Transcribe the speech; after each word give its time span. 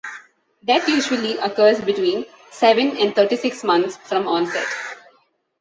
Death 0.65 0.87
usually 0.87 1.37
occurs 1.37 1.79
between 1.79 2.25
seven 2.49 2.97
and 2.97 3.13
thirty-six 3.15 3.63
months 3.63 3.97
from 3.97 4.27
onset. 4.27 4.65